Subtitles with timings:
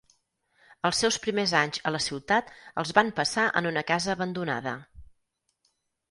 [0.87, 2.49] Els seus primers anys a la ciutat
[2.83, 4.73] els van passar en una casa abandonada.